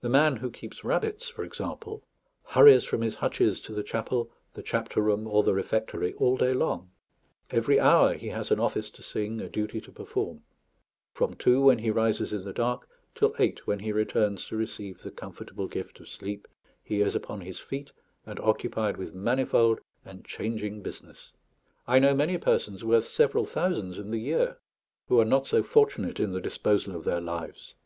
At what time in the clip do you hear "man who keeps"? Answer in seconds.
0.08-0.82